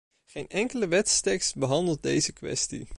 [0.25, 2.87] Geen enkele wetstekst behandelde deze kwestie.